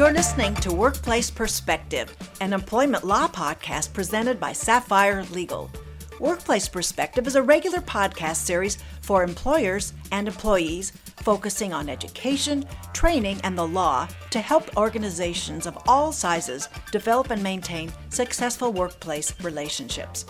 [0.00, 5.70] You're listening to Workplace Perspective, an employment law podcast presented by Sapphire Legal.
[6.18, 12.64] Workplace Perspective is a regular podcast series for employers and employees focusing on education,
[12.94, 19.38] training, and the law to help organizations of all sizes develop and maintain successful workplace
[19.42, 20.24] relationships.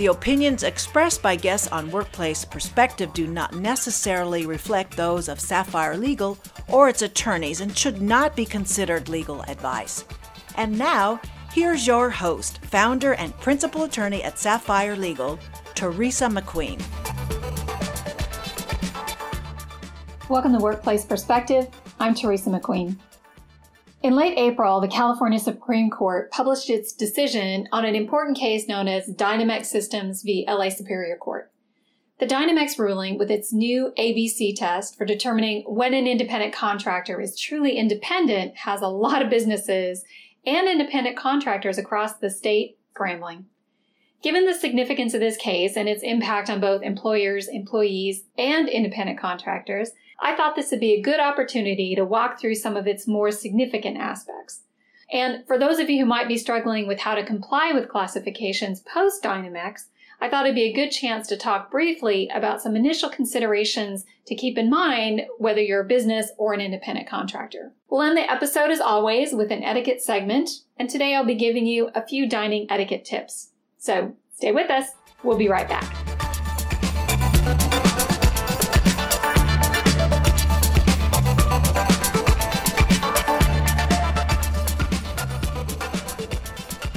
[0.00, 5.98] The opinions expressed by guests on Workplace Perspective do not necessarily reflect those of Sapphire
[5.98, 6.38] Legal
[6.68, 10.06] or its attorneys and should not be considered legal advice.
[10.56, 11.20] And now,
[11.52, 15.38] here's your host, founder and principal attorney at Sapphire Legal,
[15.74, 16.80] Teresa McQueen.
[20.30, 21.68] Welcome to Workplace Perspective.
[21.98, 22.96] I'm Teresa McQueen.
[24.02, 28.88] In late April, the California Supreme Court published its decision on an important case known
[28.88, 30.46] as Dynamex Systems v.
[30.48, 31.52] LA Superior Court.
[32.18, 37.38] The Dynamex ruling, with its new ABC test for determining when an independent contractor is
[37.38, 40.02] truly independent, has a lot of businesses
[40.46, 43.44] and independent contractors across the state scrambling.
[44.22, 49.18] Given the significance of this case and its impact on both employers, employees, and independent
[49.18, 53.08] contractors, I thought this would be a good opportunity to walk through some of its
[53.08, 54.60] more significant aspects.
[55.10, 58.80] And for those of you who might be struggling with how to comply with classifications
[58.80, 59.86] post Dynamex,
[60.20, 64.34] I thought it'd be a good chance to talk briefly about some initial considerations to
[64.34, 67.72] keep in mind whether you're a business or an independent contractor.
[67.88, 71.66] We'll end the episode as always with an etiquette segment, and today I'll be giving
[71.66, 73.52] you a few dining etiquette tips.
[73.80, 74.90] So stay with us.
[75.24, 75.84] We'll be right back.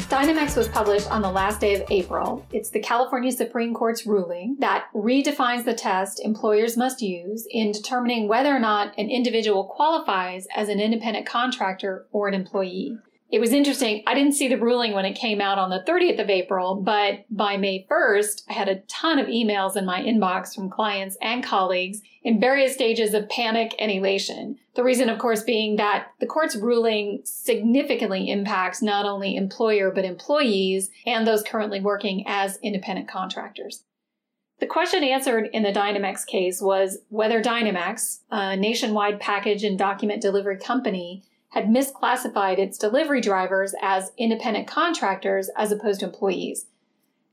[0.09, 2.45] Dynamex was published on the last day of April.
[2.51, 8.27] It's the California Supreme Court's ruling that redefines the test employers must use in determining
[8.27, 12.97] whether or not an individual qualifies as an independent contractor or an employee.
[13.33, 14.03] It was interesting.
[14.05, 17.25] I didn't see the ruling when it came out on the 30th of April, but
[17.31, 21.43] by May 1st, I had a ton of emails in my inbox from clients and
[21.43, 24.59] colleagues in various stages of panic and elation.
[24.75, 30.05] The reason, of course, being that the court's ruling significantly impacts not only employer but
[30.05, 33.83] employees and those currently working as independent contractors.
[34.59, 40.21] The question answered in the Dynamex case was whether Dynamex, a nationwide package and document
[40.21, 46.65] delivery company, had misclassified its delivery drivers as independent contractors as opposed to employees.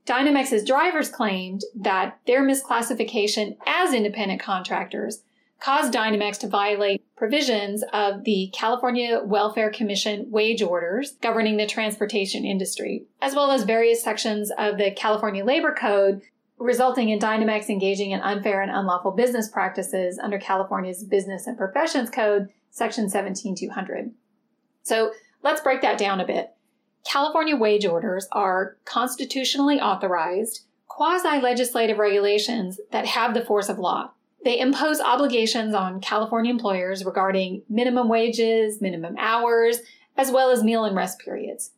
[0.05, 5.23] Dynamex's drivers claimed that their misclassification as independent contractors
[5.59, 12.45] caused Dynamex to violate provisions of the California Welfare Commission wage orders governing the transportation
[12.45, 16.23] industry, as well as various sections of the California Labor Code,
[16.59, 22.11] resulting in Dynamex engaging in unfair and unlawful business practices under California's Business and Professions
[22.11, 24.13] Code Section 17200.
[24.83, 26.51] So let's break that down a bit.
[27.11, 34.11] California wage orders are constitutionally authorized quasi legislative regulations that have the force of law.
[34.45, 39.79] They impose obligations on California employers regarding minimum wages, minimum hours,
[40.17, 41.73] as well as meal and rest periods.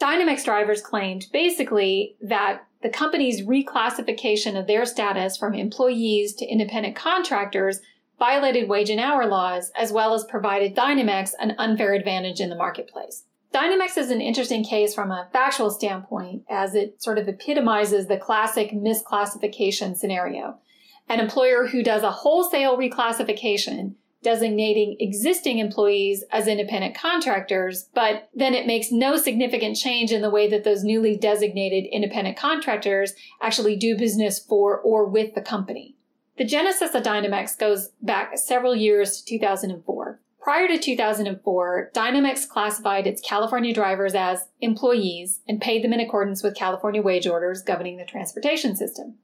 [0.00, 6.96] Dynamex drivers claimed basically that the company's reclassification of their status from employees to independent
[6.96, 7.80] contractors
[8.20, 12.54] violated wage and hour laws, as well as provided Dynamex an unfair advantage in the
[12.54, 13.24] marketplace.
[13.52, 18.16] Dynamex is an interesting case from a factual standpoint, as it sort of epitomizes the
[18.16, 20.58] classic misclassification scenario.
[21.08, 28.54] An employer who does a wholesale reclassification designating existing employees as independent contractors, but then
[28.54, 33.76] it makes no significant change in the way that those newly designated independent contractors actually
[33.76, 35.96] do business for or with the company.
[36.40, 40.20] The genesis of Dynamex goes back several years to 2004.
[40.40, 46.42] Prior to 2004, Dynamex classified its California drivers as employees and paid them in accordance
[46.42, 49.16] with California wage orders governing the transportation system.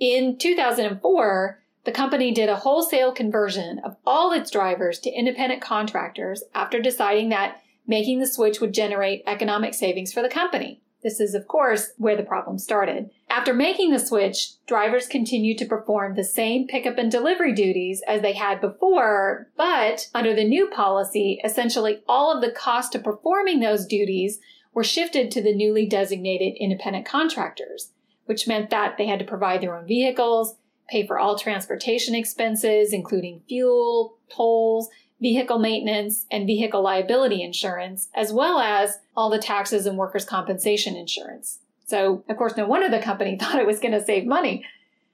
[0.00, 6.42] In 2004, the company did a wholesale conversion of all its drivers to independent contractors
[6.56, 10.82] after deciding that making the switch would generate economic savings for the company.
[11.04, 13.10] This is, of course, where the problem started.
[13.30, 18.22] After making the switch, drivers continued to perform the same pickup and delivery duties as
[18.22, 23.60] they had before, but under the new policy, essentially all of the cost of performing
[23.60, 24.40] those duties
[24.72, 27.90] were shifted to the newly designated independent contractors,
[28.24, 30.54] which meant that they had to provide their own vehicles,
[30.88, 34.88] pay for all transportation expenses, including fuel, tolls,
[35.20, 40.96] vehicle maintenance, and vehicle liability insurance, as well as all the taxes and workers' compensation
[40.96, 41.58] insurance.
[41.88, 44.64] So, of course, no wonder the company thought it was going to save money.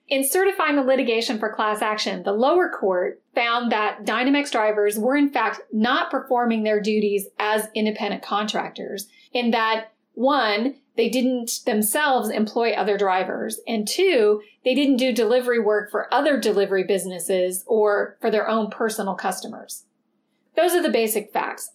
[0.09, 5.17] In certifying the litigation for class action, the lower court found that Dynamex drivers were
[5.17, 12.29] in fact not performing their duties as independent contractors, in that one, they didn't themselves
[12.29, 18.17] employ other drivers, and two, they didn't do delivery work for other delivery businesses or
[18.21, 19.85] for their own personal customers.
[20.55, 21.71] Those are the basic facts.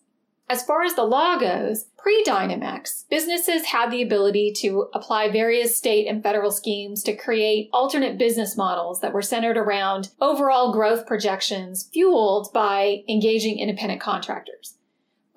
[0.51, 5.77] As far as the law goes, pre Dynamex, businesses had the ability to apply various
[5.77, 11.05] state and federal schemes to create alternate business models that were centered around overall growth
[11.05, 14.73] projections fueled by engaging independent contractors.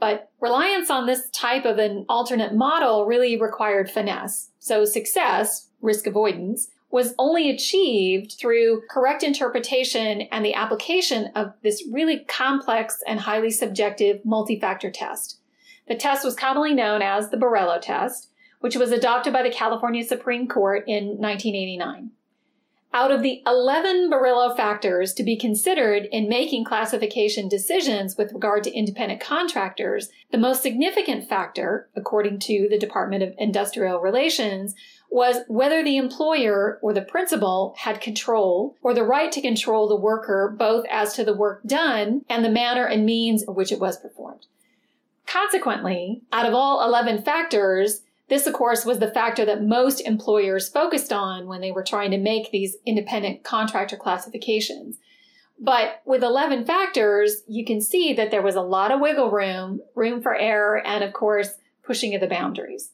[0.00, 4.49] But reliance on this type of an alternate model really required finesse.
[4.61, 11.83] So success, risk avoidance, was only achieved through correct interpretation and the application of this
[11.91, 15.39] really complex and highly subjective multi-factor test.
[15.89, 18.29] The test was commonly known as the Borello test,
[18.61, 22.11] which was adopted by the California Supreme Court in 1989.
[22.94, 28.65] Out of the 11 Borello factors to be considered in making classification decisions with regard
[28.65, 34.75] to independent contractors, the most significant factor, according to the Department of Industrial Relations,
[35.11, 39.97] was whether the employer or the principal had control or the right to control the
[39.97, 43.81] worker both as to the work done and the manner and means in which it
[43.81, 44.44] was performed.
[45.27, 50.70] Consequently, out of all 11 factors, this, of course, was the factor that most employers
[50.70, 54.96] focused on when they were trying to make these independent contractor classifications.
[55.61, 59.82] But with 11 factors, you can see that there was a lot of wiggle room,
[59.94, 62.93] room for error, and of course, pushing of the boundaries.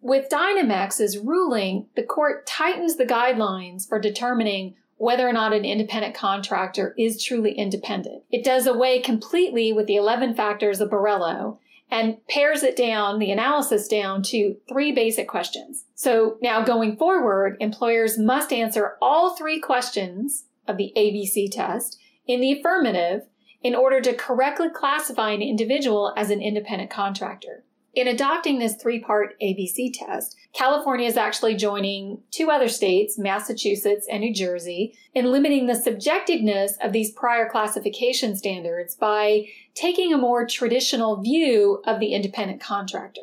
[0.00, 6.14] With Dynamex's ruling, the court tightens the guidelines for determining whether or not an independent
[6.14, 8.22] contractor is truly independent.
[8.30, 11.58] It does away completely with the 11 factors of Borello
[11.92, 15.84] and pares it down, the analysis down to three basic questions.
[15.94, 22.40] So now going forward, employers must answer all three questions of the ABC test in
[22.40, 23.28] the affirmative
[23.62, 27.62] in order to correctly classify an individual as an independent contractor.
[27.94, 34.06] In adopting this three part ABC test, California is actually joining two other states, Massachusetts
[34.10, 40.18] and New Jersey, in limiting the subjectiveness of these prior classification standards by taking a
[40.18, 43.22] more traditional view of the independent contractor.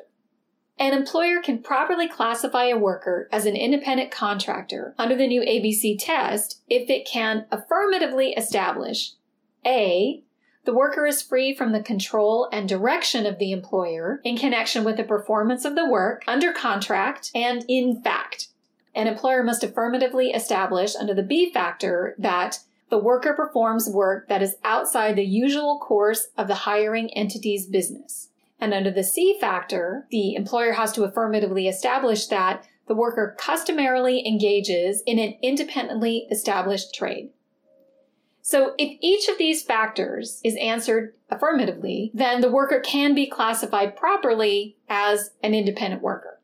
[0.78, 5.98] An employer can properly classify a worker as an independent contractor under the new ABC
[6.00, 9.14] test if it can affirmatively establish
[9.66, 10.24] A,
[10.70, 14.98] the worker is free from the control and direction of the employer in connection with
[14.98, 18.50] the performance of the work under contract and in fact.
[18.94, 22.60] An employer must affirmatively establish under the B factor that
[22.92, 28.30] the worker performs work that is outside the usual course of the hiring entity's business.
[28.60, 34.24] And under the C factor, the employer has to affirmatively establish that the worker customarily
[34.24, 37.32] engages in an independently established trade.
[38.50, 43.96] So if each of these factors is answered affirmatively, then the worker can be classified
[43.96, 46.42] properly as an independent worker.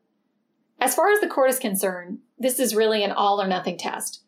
[0.80, 4.22] As far as the court is concerned, this is really an all or nothing test.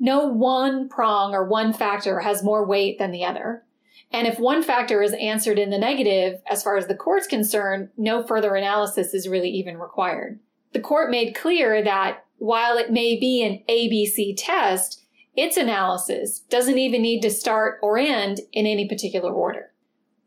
[0.00, 3.62] No one prong or one factor has more weight than the other.
[4.10, 7.90] And if one factor is answered in the negative, as far as the court's concerned,
[7.98, 10.40] no further analysis is really even required.
[10.72, 15.04] The court made clear that while it may be an ABC test,
[15.38, 19.70] its analysis doesn't even need to start or end in any particular order.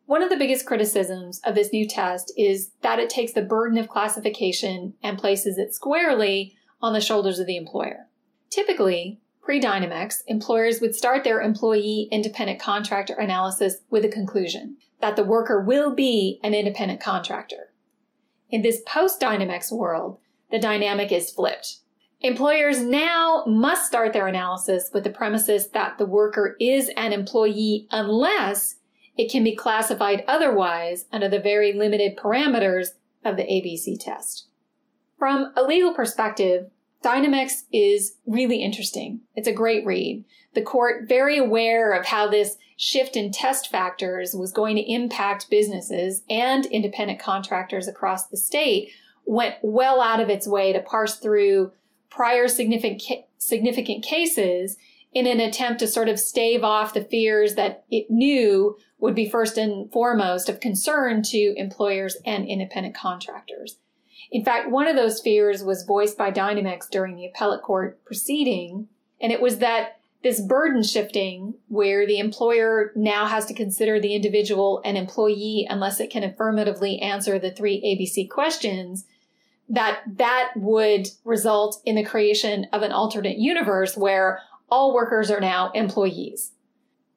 [0.06, 3.78] One of the biggest criticisms of this new test is that it takes the burden
[3.78, 8.08] of classification and places it squarely on the shoulders of the employer.
[8.50, 15.26] Typically, pre-Dynamex, employers would start their employee independent contractor analysis with a conclusion that the
[15.26, 17.74] worker will be an independent contractor.
[18.50, 20.20] In this post-Dynamex world,
[20.52, 21.80] the dynamic is flipped.
[22.24, 27.88] Employers now must start their analysis with the premises that the worker is an employee
[27.90, 28.76] unless
[29.18, 32.90] it can be classified otherwise under the very limited parameters
[33.26, 34.48] of the ABC test.
[35.18, 36.70] From a legal perspective,
[37.04, 39.22] Dynamex is really interesting.
[39.36, 40.24] It's a great read.
[40.54, 45.50] The court, very aware of how this shift in test factors was going to impact
[45.50, 48.90] businesses and independent contractors across the state,
[49.26, 51.72] went well out of its way to parse through
[52.12, 54.78] prior significant, significant cases
[55.14, 59.28] in an attempt to sort of stave off the fears that it knew would be
[59.28, 63.78] first and foremost of concern to employers and independent contractors.
[64.32, 68.88] In fact, one of those fears was voiced by Dynamex during the appellate court proceeding,
[69.20, 74.16] and it was that this burden shifting, where the employer now has to consider the
[74.16, 79.06] individual an employee unless it can affirmatively answer the three ABC questions,
[79.72, 85.40] that that would result in the creation of an alternate universe where all workers are
[85.40, 86.52] now employees.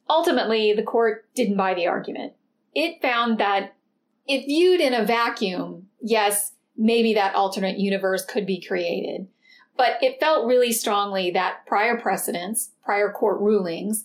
[0.08, 2.34] Ultimately, the court didn't buy the argument.
[2.72, 3.74] It found that
[4.26, 9.26] if viewed in a vacuum, yes, maybe that alternate universe could be created.
[9.76, 14.04] But it felt really strongly that prior precedents, prior court rulings,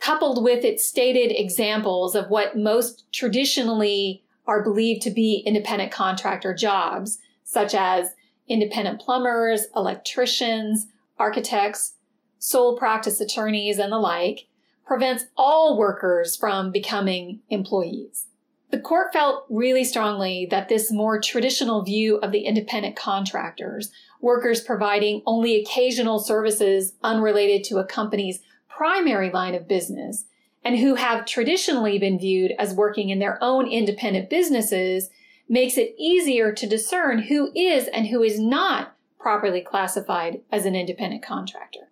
[0.00, 6.52] coupled with its stated examples of what most traditionally are believed to be independent contractor
[6.54, 7.18] jobs,
[7.50, 8.14] such as
[8.46, 10.86] independent plumbers, electricians,
[11.18, 11.94] architects,
[12.38, 14.46] sole practice attorneys, and the like,
[14.86, 18.26] prevents all workers from becoming employees.
[18.70, 23.90] The court felt really strongly that this more traditional view of the independent contractors,
[24.20, 28.38] workers providing only occasional services unrelated to a company's
[28.68, 30.26] primary line of business,
[30.64, 35.10] and who have traditionally been viewed as working in their own independent businesses,
[35.50, 40.76] makes it easier to discern who is and who is not properly classified as an
[40.76, 41.90] independent contractor.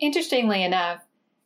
[0.00, 1.02] Interestingly enough,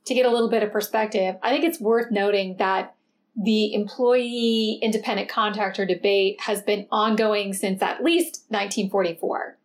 [0.06, 2.94] to get a little bit of perspective, I think it's worth noting that
[3.36, 9.58] the employee independent contractor debate has been ongoing since at least 1944.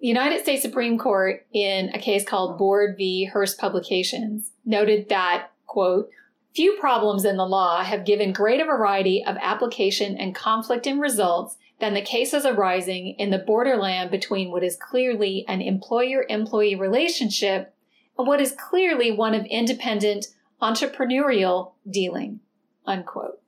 [0.00, 3.26] The United States Supreme Court, in a case called Board v.
[3.26, 6.08] Hearst Publications, noted that, quote,
[6.54, 11.56] few problems in the law have given greater variety of application and conflict in results
[11.80, 17.74] than the cases arising in the borderland between what is clearly an employer employee relationship
[18.18, 20.26] and what is clearly one of independent
[20.60, 22.40] entrepreneurial dealing
[22.86, 23.40] unquote.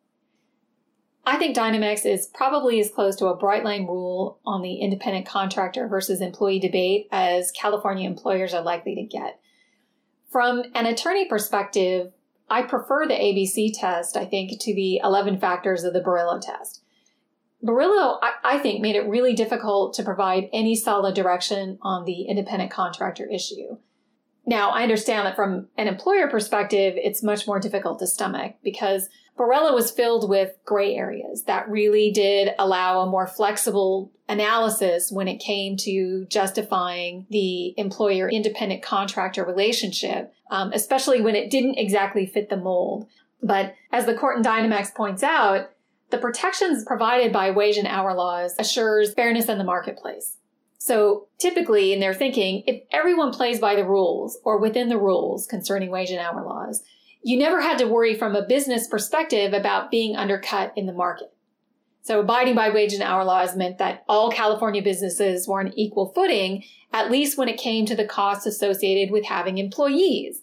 [1.26, 5.26] I think Dynamex is probably as close to a bright line rule on the independent
[5.26, 9.40] contractor versus employee debate as California employers are likely to get.
[10.30, 12.12] From an attorney perspective,
[12.48, 16.82] I prefer the ABC test, I think, to the 11 factors of the Borello test.
[17.64, 22.22] Borello, I, I think, made it really difficult to provide any solid direction on the
[22.22, 23.78] independent contractor issue.
[24.46, 29.08] Now, I understand that from an employer perspective, it's much more difficult to stomach because
[29.38, 35.28] Borello was filled with gray areas that really did allow a more flexible analysis when
[35.28, 42.26] it came to justifying the employer independent contractor relationship, um, especially when it didn't exactly
[42.26, 43.06] fit the mold.
[43.42, 45.70] But as the court in Dynamex points out,
[46.10, 50.36] the protections provided by wage and hour laws assures fairness in the marketplace.
[50.84, 55.46] So typically in their thinking, if everyone plays by the rules or within the rules
[55.46, 56.82] concerning wage and hour laws,
[57.22, 61.32] you never had to worry from a business perspective about being undercut in the market.
[62.02, 66.12] So abiding by wage and hour laws meant that all California businesses were on equal
[66.12, 70.42] footing, at least when it came to the costs associated with having employees.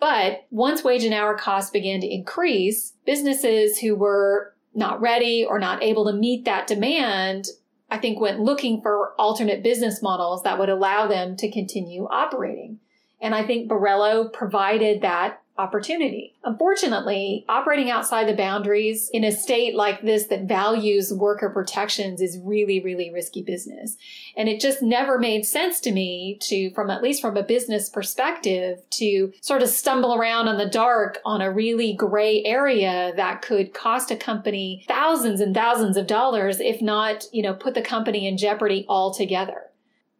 [0.00, 5.58] But once wage and hour costs began to increase, businesses who were not ready or
[5.58, 7.48] not able to meet that demand,
[7.94, 12.80] I think went looking for alternate business models that would allow them to continue operating.
[13.20, 16.34] And I think Borello provided that opportunity.
[16.42, 22.38] Unfortunately, operating outside the boundaries in a state like this that values worker protections is
[22.42, 23.96] really, really risky business.
[24.36, 27.88] And it just never made sense to me to, from at least from a business
[27.88, 33.42] perspective, to sort of stumble around in the dark on a really gray area that
[33.42, 37.82] could cost a company thousands and thousands of dollars, if not, you know, put the
[37.82, 39.70] company in jeopardy altogether.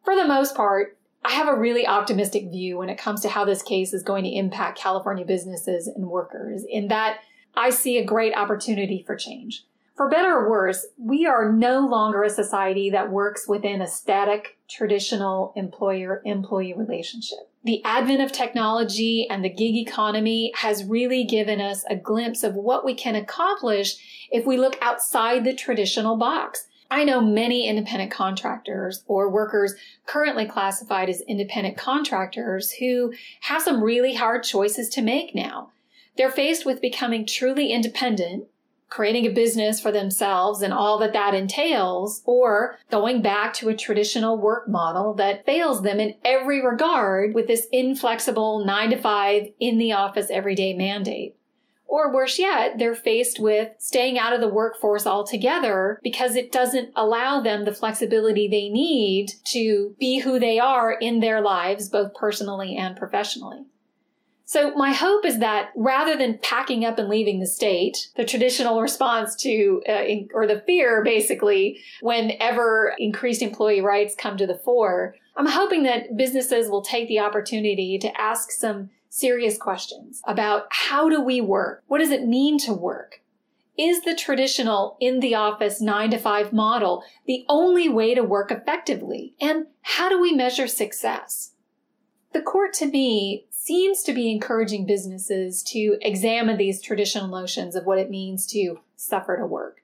[0.05, 3.45] For the most part, I have a really optimistic view when it comes to how
[3.45, 7.21] this case is going to impact California businesses and workers, in that
[7.57, 9.65] I see a great opportunity for change.
[9.97, 14.59] For better or worse, we are no longer a society that works within a static,
[14.69, 17.39] traditional employer employee relationship.
[17.63, 22.57] The advent of technology and the gig economy has really given us a glimpse of
[22.57, 28.13] what we can accomplish if we look outside the traditional box I know many independent
[28.13, 29.75] contractors or workers
[30.07, 35.73] currently classified as independent contractors who have some really hard choices to make now.
[36.17, 38.45] They're faced with becoming truly independent,
[38.89, 43.77] creating a business for themselves and all that that entails, or going back to a
[43.77, 49.49] traditional work model that fails them in every regard with this inflexible nine to five
[49.59, 51.35] in the office everyday mandate.
[51.95, 56.91] Or worse yet, they're faced with staying out of the workforce altogether because it doesn't
[56.97, 62.13] allow them the flexibility they need to be who they are in their lives, both
[62.13, 63.67] personally and professionally.
[64.45, 68.81] So my hope is that rather than packing up and leaving the state, the traditional
[68.81, 74.59] response to, uh, in, or the fear basically, whenever increased employee rights come to the
[74.65, 80.67] fore, I'm hoping that businesses will take the opportunity to ask some serious questions about
[80.71, 81.85] how do we work?
[81.87, 83.21] What does it mean to work?
[83.79, 88.51] Is the traditional in the office nine to five model the only way to work
[88.51, 89.35] effectively?
[89.41, 91.53] And how do we measure success?
[92.33, 97.87] The court to me seems to be encouraging businesses to examine these traditional notions of
[97.87, 99.83] what it means to suffer to work.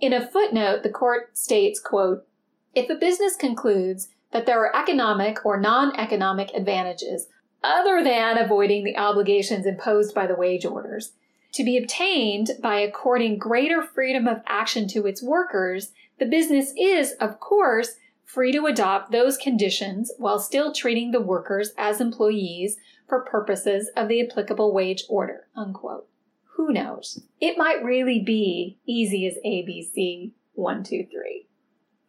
[0.00, 2.26] In a footnote, the court states, quote,
[2.74, 7.28] if a business concludes that there are economic or non-economic advantages
[7.66, 11.12] other than avoiding the obligations imposed by the wage orders,
[11.52, 17.12] to be obtained by according greater freedom of action to its workers, the business is,
[17.20, 22.76] of course, free to adopt those conditions while still treating the workers as employees
[23.08, 25.46] for purposes of the applicable wage order.
[25.56, 26.08] Unquote.
[26.56, 27.22] Who knows?
[27.40, 31.46] It might really be easy as ABC, one, two, three.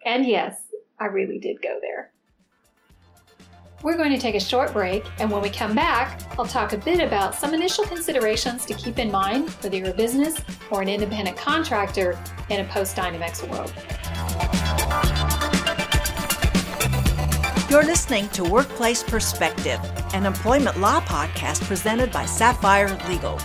[0.06, 0.60] And yes,
[1.00, 2.12] I really did go there.
[3.84, 6.78] We're going to take a short break, and when we come back, I'll talk a
[6.78, 10.42] bit about some initial considerations to keep in mind whether you're a business
[10.72, 12.18] or an independent contractor
[12.50, 13.72] in a post Dynamex world.
[17.70, 19.80] You're listening to Workplace Perspective,
[20.16, 23.40] an employment law podcast presented by Sapphire Legal.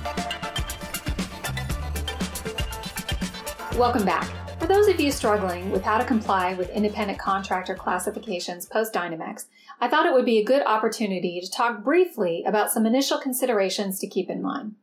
[3.79, 4.42] Welcome back.
[4.62, 9.47] For those of you struggling with how to comply with independent contractor classifications post Dynamex,
[9.81, 13.99] I thought it would be a good opportunity to talk briefly about some initial considerations
[13.99, 14.76] to keep in mind.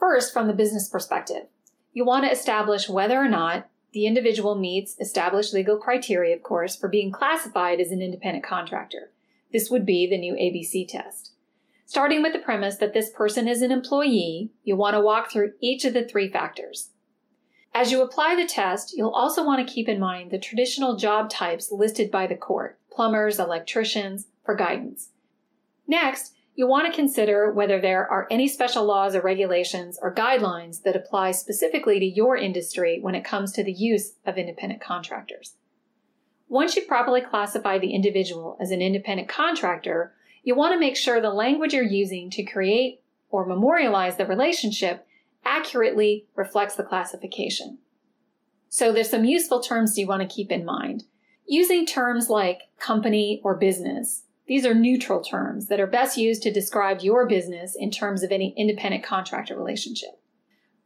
[0.00, 1.48] First, from the business perspective,
[1.92, 6.74] you want to establish whether or not the individual meets established legal criteria, of course,
[6.74, 9.12] for being classified as an independent contractor.
[9.52, 11.32] This would be the new ABC test.
[11.84, 15.52] Starting with the premise that this person is an employee, you want to walk through
[15.60, 16.88] each of the three factors.
[17.76, 21.28] As you apply the test, you'll also want to keep in mind the traditional job
[21.28, 25.08] types listed by the court plumbers, electricians, for guidance.
[25.88, 30.82] Next, you'll want to consider whether there are any special laws or regulations or guidelines
[30.82, 35.56] that apply specifically to your industry when it comes to the use of independent contractors.
[36.48, 40.12] Once you properly classify the individual as an independent contractor,
[40.44, 43.00] you want to make sure the language you're using to create
[43.30, 45.04] or memorialize the relationship
[45.44, 47.78] accurately reflects the classification.
[48.68, 51.04] So there's some useful terms you want to keep in mind.
[51.46, 56.52] Using terms like company or business, these are neutral terms that are best used to
[56.52, 60.20] describe your business in terms of any independent contractor relationship.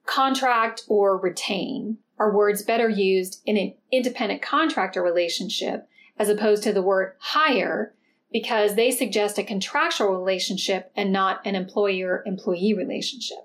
[0.06, 6.72] Contract or retain are words better used in an independent contractor relationship as opposed to
[6.72, 7.94] the word hire
[8.32, 13.38] because they suggest a contractual relationship and not an employer employee relationship.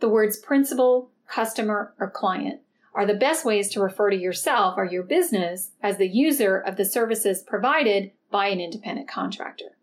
[0.00, 2.60] The words principal, customer, or client
[2.94, 6.76] are the best ways to refer to yourself or your business as the user of
[6.76, 9.76] the services provided by an independent contractor.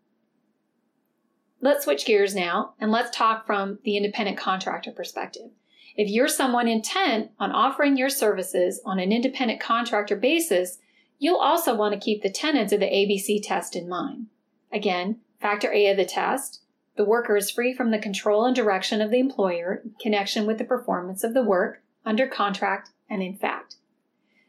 [1.60, 5.50] Let's switch gears now and let's talk from the independent contractor perspective.
[5.96, 10.78] If you're someone intent on offering your services on an independent contractor basis,
[11.18, 14.26] you'll also want to keep the tenets of the ABC test in mind.
[14.72, 16.62] Again, factor A of the test,
[16.98, 20.58] the worker is free from the control and direction of the employer in connection with
[20.58, 23.76] the performance of the work under contract and in fact.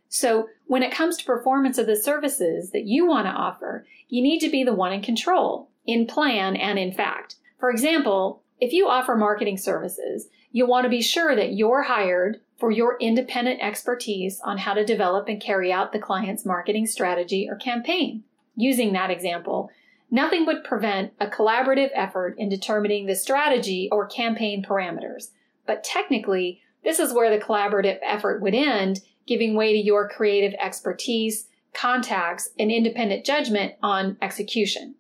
[0.10, 4.24] So when it comes to performance of the services that you want to offer, you
[4.24, 7.36] need to be the one in control, in plan and in fact.
[7.60, 12.42] For example, if you offer marketing services, you'll want to be sure that you're hired
[12.58, 17.48] for your independent expertise on how to develop and carry out the client's marketing strategy
[17.48, 18.24] or campaign.
[18.56, 19.70] Using that example,
[20.12, 25.32] nothing would prevent a collaborative effort in determining the strategy or campaign parameters.
[25.66, 30.54] But technically, this is where the collaborative effort would end, giving way to your creative
[30.60, 34.96] expertise, contacts, and independent judgment on execution.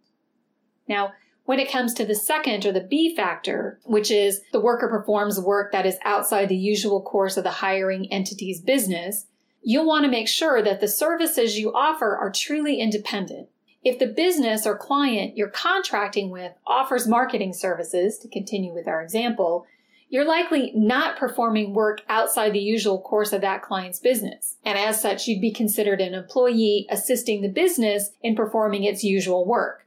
[0.87, 1.13] Now,
[1.45, 5.39] when it comes to the second or the B factor, which is the worker performs
[5.39, 9.25] work that is outside the usual course of the hiring entity's business,
[9.63, 13.49] you'll want to make sure that the services you offer are truly independent.
[13.83, 19.01] If the business or client you're contracting with offers marketing services, to continue with our
[19.01, 19.65] example,
[20.09, 24.57] you're likely not performing work outside the usual course of that client's business.
[24.65, 29.45] And as such, you'd be considered an employee assisting the business in performing its usual
[29.45, 29.85] work.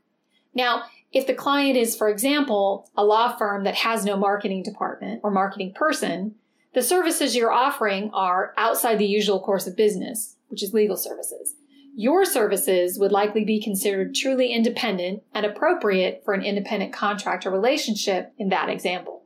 [0.54, 5.20] Now, if the client is, for example, a law firm that has no marketing department
[5.22, 6.36] or marketing person,
[6.72, 11.54] the services you're offering are outside the usual course of business, which is legal services.
[11.94, 18.32] Your services would likely be considered truly independent and appropriate for an independent contractor relationship
[18.38, 19.24] in that example.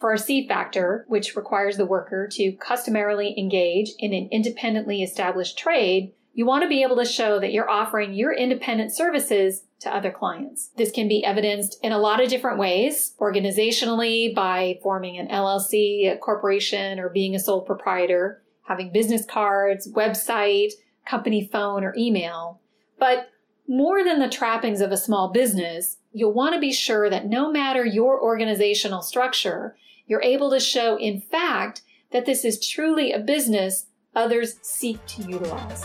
[0.00, 5.58] For our C factor, which requires the worker to customarily engage in an independently established
[5.58, 9.94] trade, You want to be able to show that you're offering your independent services to
[9.94, 10.70] other clients.
[10.76, 16.10] This can be evidenced in a lot of different ways, organizationally by forming an LLC,
[16.10, 20.70] a corporation, or being a sole proprietor, having business cards, website,
[21.10, 22.60] company phone, or email.
[22.98, 23.30] But
[23.66, 27.50] more than the trappings of a small business, you'll want to be sure that no
[27.50, 33.18] matter your organizational structure, you're able to show, in fact, that this is truly a
[33.18, 35.84] business others seek to utilize.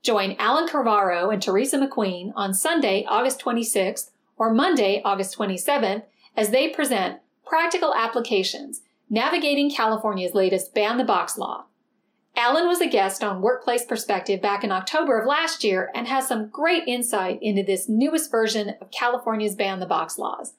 [0.03, 6.03] Join Alan Carvaro and Teresa McQueen on Sunday, August 26th or Monday, August 27th,
[6.35, 11.65] as they present practical applications navigating California's latest ban the box law.
[12.35, 16.27] Alan was a guest on Workplace Perspective back in October of last year and has
[16.27, 20.53] some great insight into this newest version of California's ban the box laws.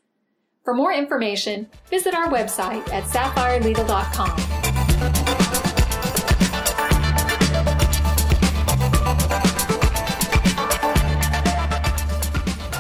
[0.64, 4.57] For more information, visit our website at sapphirelegal.com.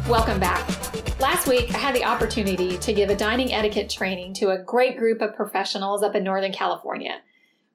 [0.08, 0.66] Welcome back.
[1.20, 4.96] Last week, I had the opportunity to give a dining etiquette training to a great
[4.96, 7.20] group of professionals up in Northern California.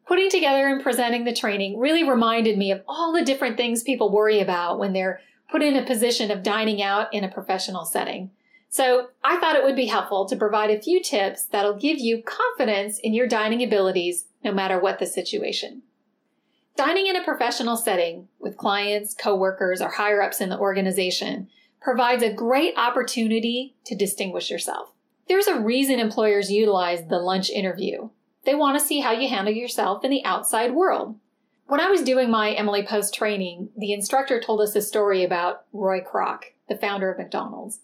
[0.07, 4.11] Putting together and presenting the training really reminded me of all the different things people
[4.11, 8.31] worry about when they're put in a position of dining out in a professional setting.
[8.67, 12.23] So I thought it would be helpful to provide a few tips that'll give you
[12.23, 15.83] confidence in your dining abilities no matter what the situation.
[16.75, 21.47] Dining in a professional setting with clients, coworkers, or higher ups in the organization
[21.83, 24.93] provides a great opportunity to distinguish yourself.
[25.27, 28.09] There's a reason employers utilize the lunch interview.
[28.45, 31.17] They want to see how you handle yourself in the outside world.
[31.67, 35.65] When I was doing my Emily Post training, the instructor told us a story about
[35.73, 37.79] Roy Kroc, the founder of McDonald's.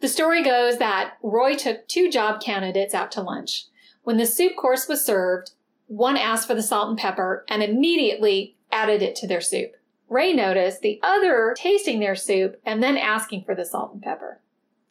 [0.00, 3.66] The story goes that Roy took two job candidates out to lunch.
[4.02, 5.52] When the soup course was served,
[5.86, 9.72] one asked for the salt and pepper and immediately added it to their soup.
[10.10, 14.40] Ray noticed the other tasting their soup and then asking for the salt and pepper.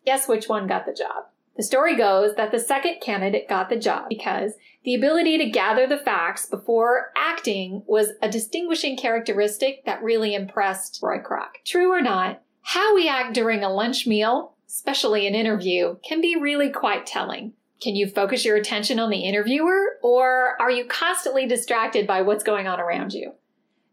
[0.05, 1.25] Guess which one got the job?
[1.57, 4.53] The story goes that the second candidate got the job because
[4.85, 10.99] the ability to gather the facts before acting was a distinguishing characteristic that really impressed
[11.03, 11.49] Roy Kroc.
[11.65, 16.37] True or not, how we act during a lunch meal, especially an interview, can be
[16.39, 17.51] really quite telling.
[17.81, 22.43] Can you focus your attention on the interviewer or are you constantly distracted by what's
[22.45, 23.33] going on around you?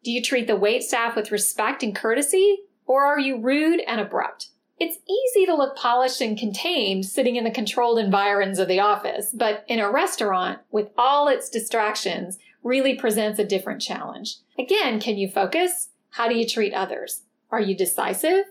[0.06, 4.00] Do you treat the wait staff with respect and courtesy or are you rude and
[4.00, 4.50] abrupt?
[4.78, 9.32] It's easy to look polished and contained sitting in the controlled environs of the office,
[9.34, 14.36] but in a restaurant with all its distractions really presents a different challenge.
[14.56, 15.88] Again, can you focus?
[16.10, 17.22] How do you treat others?
[17.50, 18.44] Are you decisive?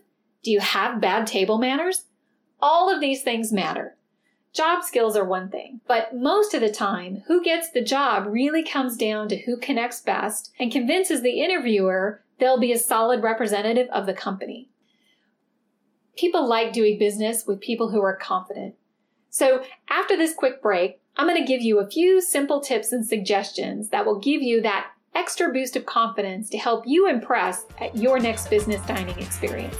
[0.43, 2.03] Do you have bad table manners?
[2.61, 3.95] All of these things matter.
[4.55, 8.63] Job skills are one thing, but most of the time, who gets the job really
[8.63, 13.89] comes down to who connects best and convinces the interviewer they'll be a solid representative
[13.89, 14.69] of the company.
[16.15, 18.75] People like doing business with people who are confident.
[19.29, 23.05] So after this quick break, I'm going to give you a few simple tips and
[23.05, 27.97] suggestions that will give you that extra boost of confidence to help you impress at
[27.97, 29.75] your next business dining experience.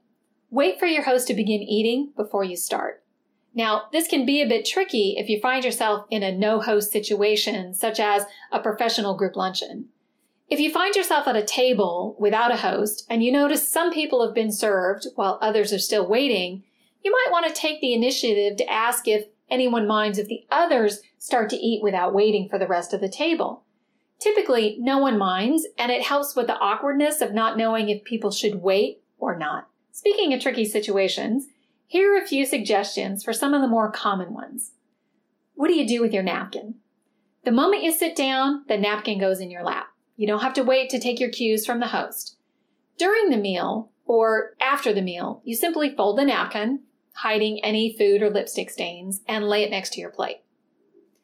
[0.52, 3.04] wait for your host to begin eating before you start.
[3.54, 6.92] Now, this can be a bit tricky if you find yourself in a no host
[6.92, 9.90] situation, such as a professional group luncheon.
[10.48, 14.26] If you find yourself at a table without a host and you notice some people
[14.26, 16.64] have been served while others are still waiting,
[17.04, 21.02] you might want to take the initiative to ask if anyone minds if the others
[21.18, 23.65] start to eat without waiting for the rest of the table.
[24.20, 28.32] Typically, no one minds, and it helps with the awkwardness of not knowing if people
[28.32, 29.68] should wait or not.
[29.92, 31.48] Speaking of tricky situations,
[31.88, 34.72] here are a few suggestions for some of the more common ones.
[35.54, 36.76] What do you do with your napkin?
[37.44, 39.88] The moment you sit down, the napkin goes in your lap.
[40.18, 42.38] You don't have to wait to take your cues from the host.
[42.98, 46.82] During the meal, or after the meal, you simply fold the napkin,
[47.14, 50.42] hiding any food or lipstick stains, and lay it next to your plate.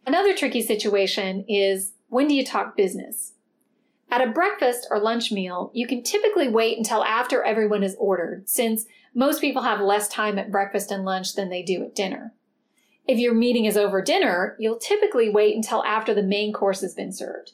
[0.06, 3.36] Another tricky situation is when do you talk business?
[4.10, 8.50] At a breakfast or lunch meal, you can typically wait until after everyone is ordered,
[8.50, 8.84] since
[9.16, 12.34] most people have less time at breakfast and lunch than they do at dinner.
[13.08, 16.94] If your meeting is over dinner, you'll typically wait until after the main course has
[16.94, 17.54] been served.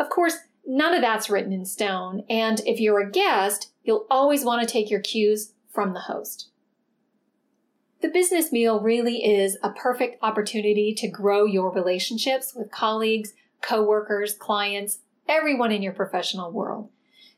[0.00, 0.34] Of course,
[0.66, 4.72] none of that's written in stone, and if you're a guest, you'll always want to
[4.72, 6.48] take your cues from the host.
[8.00, 14.34] The business meal really is a perfect opportunity to grow your relationships with colleagues, coworkers,
[14.34, 14.98] clients,
[15.28, 16.90] everyone in your professional world.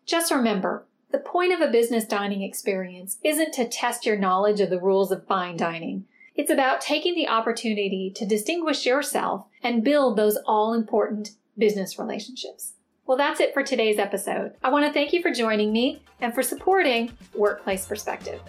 [0.06, 4.70] Just remember, the point of a business dining experience isn't to test your knowledge of
[4.70, 6.06] the rules of fine dining.
[6.34, 12.72] It's about taking the opportunity to distinguish yourself and build those all important business relationships.
[13.06, 14.54] Well, that's it for today's episode.
[14.62, 18.40] I want to thank you for joining me and for supporting Workplace Perspective.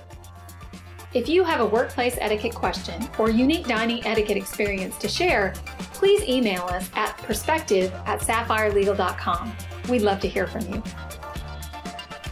[1.15, 5.53] If you have a workplace etiquette question or unique dining etiquette experience to share,
[5.93, 9.55] please email us at perspective at sapphirelegal.com.
[9.87, 10.83] We'd love to hear from you.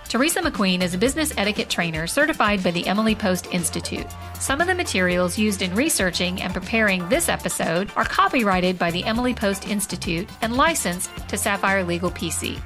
[0.09, 4.05] Teresa McQueen is a business etiquette trainer certified by the Emily Post Institute.
[4.37, 9.05] Some of the materials used in researching and preparing this episode are copyrighted by the
[9.05, 12.61] Emily Post Institute and licensed to Sapphire Legal PC.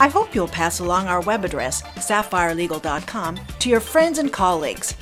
[0.00, 4.94] I hope you'll pass along our web address, sapphirelegal.com, to your friends and colleagues.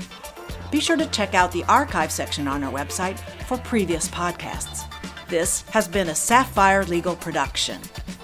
[0.70, 4.84] Be sure to check out the archive section on our website for previous podcasts.
[5.28, 7.80] This has been a Sapphire Legal production.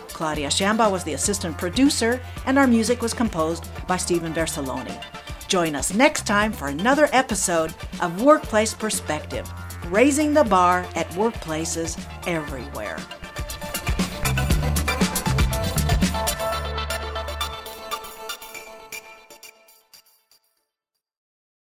[0.09, 5.03] Claudia Shamba was the assistant producer, and our music was composed by Stephen Versaloni.
[5.49, 9.51] Join us next time for another episode of Workplace Perspective,
[9.89, 12.99] raising the bar at workplaces everywhere.